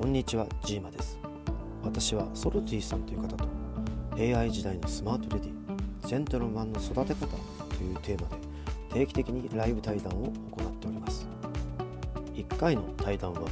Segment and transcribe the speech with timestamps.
[0.00, 1.18] こんにちは、ジーマです。
[1.84, 3.44] 私はソルティさんという方と
[4.16, 7.26] AI 時代のスマートレディ、ジェントルマンの育て方
[7.76, 8.36] というテーマで
[8.94, 11.28] 定期的にライブ対談を行っております。
[12.32, 13.42] 1回の対談は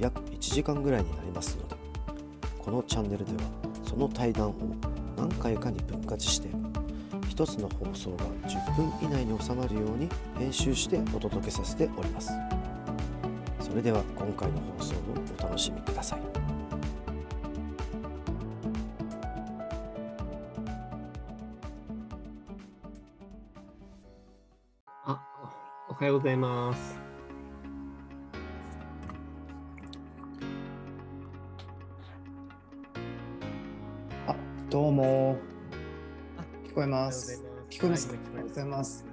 [0.00, 1.76] 約1時間ぐらいになりますので、
[2.58, 3.40] このチャンネルでは
[3.84, 4.54] その対談を
[5.14, 6.48] 何回かに分割して
[7.28, 12.32] 1つの放送が10分以内に収まるように編集してお届けさせております。
[13.68, 14.98] それでは今回の放送を
[15.38, 16.20] お楽しみください。
[25.04, 25.20] あ、
[25.88, 26.98] おはようございます。
[34.26, 34.34] あ、
[34.70, 35.36] どうも。
[36.38, 37.30] あ聞こえまおす。
[37.30, 38.14] はよう聞こえますか？
[38.14, 39.04] はいおはようございます。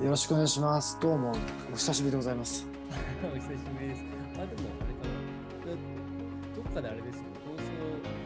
[0.00, 0.98] よよろしくお願いします。
[1.00, 1.32] どうも。
[1.72, 2.73] お久しぶりでございます。
[3.24, 4.04] お久しぶりです。
[4.34, 5.08] あ、でもあれか
[5.66, 5.72] な。
[5.72, 5.78] だ
[6.54, 7.22] どっかであれですよ。
[7.44, 7.62] 放送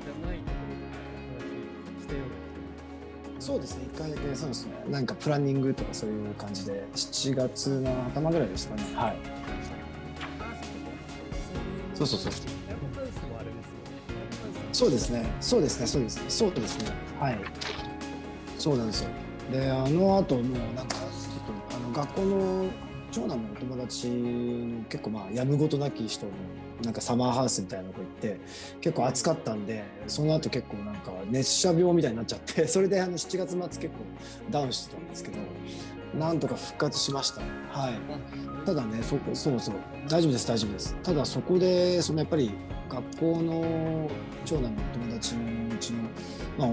[0.05, 1.49] じゃないところで
[1.97, 3.85] 話したようなそうですね。
[3.93, 4.73] 一回だけそうですね。
[4.89, 8.97] なんかプランニングとかそういう感じで、7月の頭ぐらいでしたかね。
[8.97, 9.17] はい。
[11.95, 12.33] そうそうそう。
[14.73, 15.27] そうですね。
[15.41, 15.87] そうですね。
[15.87, 16.25] そうですね。
[16.29, 16.91] そうですね。
[17.19, 17.39] はい。
[18.59, 19.11] そうなんですよ。
[19.51, 22.67] で、あの後もうなんか、ちょっとあの学校の
[23.11, 26.33] 長男のお友達の結構まあやむごとなき人の
[26.83, 28.41] なんかサマーハウスみたいなとこ行って
[28.81, 33.93] 結構暑かったんでその後結構なんか熱射病みたいになっちゃってそれであの7月末結構
[34.51, 35.39] ダウンしてたんですけど
[36.15, 37.41] なんとか復活しました。
[37.41, 37.99] ねはい。
[38.67, 39.75] ただねそこそうそう。
[40.09, 40.97] 大丈夫です大丈夫です。
[41.03, 42.53] ただそこでそのやっぱり
[42.89, 44.11] 学校の
[44.45, 45.41] 長男のお友達の
[45.75, 46.03] うちの
[46.59, 46.69] まあ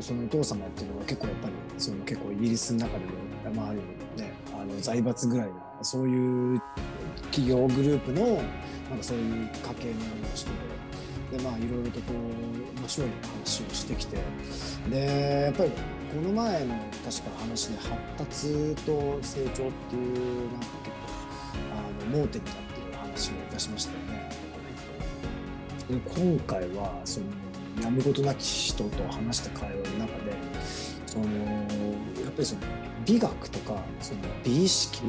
[0.00, 3.12] そのお父様っていうのは結構やっぱりその結構イギリスの中でも
[3.54, 3.78] まあある
[4.16, 6.62] ねあの財閥ぐらいなそういう
[7.30, 8.36] 企業グループのなん
[8.98, 9.94] かそういう家系の
[10.34, 10.56] 人で
[11.30, 13.10] でまあいろいろとこう面白い
[13.44, 14.18] 話をしてきて
[14.90, 16.74] でやっぱりこの前の
[17.04, 21.14] 確か話で発達と成長っていうなんか結構
[21.72, 24.30] あの盲点だっていう話をいたしましたよね。
[25.88, 27.26] で今回はその
[27.82, 30.36] やむことなき人と話した会話の中で
[31.06, 32.60] そのやっぱりその
[33.04, 35.02] 美学とかその美意識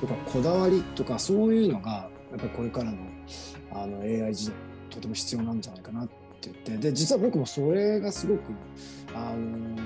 [0.00, 1.90] とかこだわりとかそういうのが
[2.30, 2.98] やっぱりこれからの
[3.72, 6.76] あの AI 時代とても必要なんじゃないかなって言って。
[6.76, 8.40] で実は僕もそれがすごく
[9.14, 9.76] あの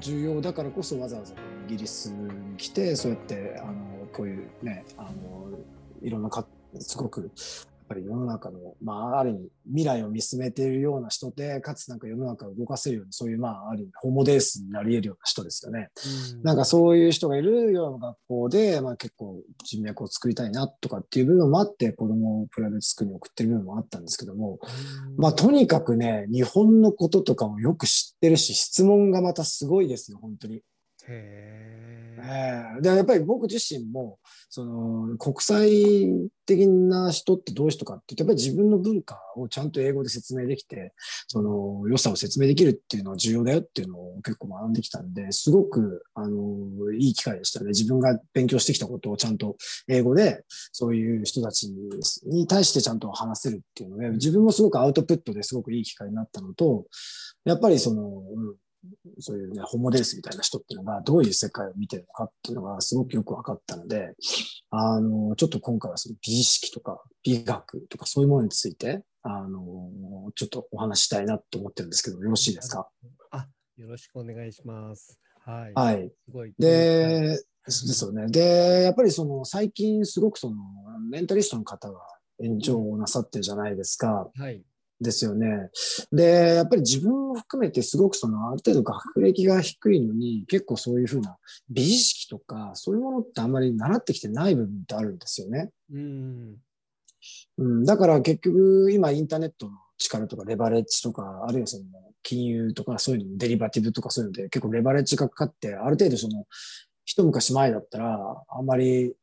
[0.00, 1.34] 重要だからこそわざわざ
[1.66, 3.74] イギリスに来てそうやってあの
[4.12, 5.48] こういうねあの
[6.02, 6.44] いろんなか
[6.78, 7.30] すごく
[7.92, 15.90] ぱり世の中の、まあ、ある意味未来を見つめているような人でかつなんか世の中を動かせるようなそういう、まあ、ある意味ホモデースになり得るような人ですよね。
[16.42, 24.58] なんかそういう人がいるような学校で、まあ、結構人脈を作りたいなとかっていう部分もあって子供をプライベートスクールに送ってる部分もあったんですけども、
[25.16, 30.62] まあとにかくね日本のこととかもよく知ってるし質問がまたすごいですよ本当に。
[31.08, 31.82] へえ
[32.18, 32.80] え。
[32.80, 34.18] でやっぱり僕自身も
[34.48, 36.08] その国際
[36.46, 40.92] 的な人ってどういう人かって言ってやっぱり自分の文化をちゃんと英語で説明できて
[41.26, 47.68] その良さを説明できるっていうのは重要だよっていうのを結構学んできたんですごくあのいい機会でしたね。
[47.68, 49.56] 自分が勉強してきたことをちゃんと
[49.88, 51.72] 英語でそういう人たち
[52.26, 56.86] に対してちゃんと話せるっていうので自分もすごくアウトプットですごくいい機会になったのと
[57.44, 58.54] やっぱりその、うん
[59.20, 64.14] そういうね、ホモデースみたいな人っていうのがどういう世界を見てるのかっていうのがすごくよく分かったので、
[64.70, 69.90] あの、ちょっと今回はその美意識とか美学とかそういうものについて、あの、
[70.34, 72.88] ちょっとお話したいなと思ってるんですけど、よろしいですか？
[73.30, 75.18] あ、よろしくお願いします。
[75.44, 75.72] はい。
[75.74, 76.12] はい。
[76.24, 76.52] すごい。
[76.58, 77.36] で、
[77.68, 78.26] そうですよね。
[78.28, 80.56] で、やっぱりその最近すごくその
[81.08, 82.00] メンタリストの方が
[82.40, 84.28] 炎上をなさってるじゃないですか。
[84.34, 84.62] はい。
[85.02, 85.70] ですよね。
[86.12, 91.36] で、やっぱり自分を含めてすごくそのある程度学歴が低いのに結構そういうふうな
[91.68, 95.70] 美意識とかそういうものってあんまり習ってきてない部分ってあるんですよね。
[95.92, 96.56] うん。
[97.58, 101.84] うん、だから結局今インターネットの力とかレバレッジとかあるいはその
[102.22, 106.46] 金融とかそういうのデリバティブとかそういうので結構レバレッジがかかってある程度その
[107.04, 109.14] 一昔前だったらあんまり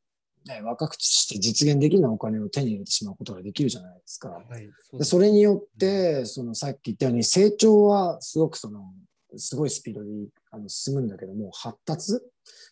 [0.50, 4.30] ね、若くして実現できないお金を手に入れてしまうことができるじゃないですか。
[4.30, 4.70] はい。
[4.92, 8.94] そでそれによって、そのさっき言ったように成長はすごくその、
[9.38, 10.10] すごいスピードで
[10.50, 12.20] あの進むんだけども、発達？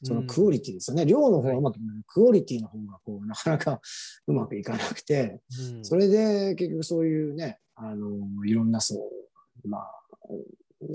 [0.03, 1.05] そのクオリティですよね。
[1.05, 3.79] 量の方はうまくいかない、クオリティの方がこう、なかなか
[4.25, 5.39] うまくいかなくて、
[5.75, 8.95] うんそれで結局そういうね、あの、いろんなそ
[9.63, 9.91] う、まあ、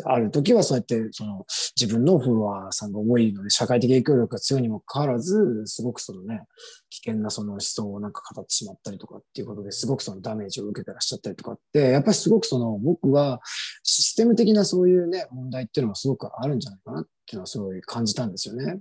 [0.04, 1.44] ある時はそうやってその
[1.78, 6.42] 自分のフォロワーさんが多いので社会的影響力が強いにもかかわらずすごくそのね
[6.90, 13.40] 危険なその思想をなんか語ってしまったりとかっていうことですごくそのダメージを受けてらっしゃったりとかってやっぱりすごくその僕は
[13.82, 18.80] システム的なそういうね問題っていうのもすごくあるんじゃないかなっていうのはすごい感じたんですよね。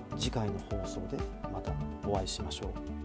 [0.17, 1.17] 次回の放送で
[1.51, 1.71] また
[2.07, 3.00] お会いしましょう。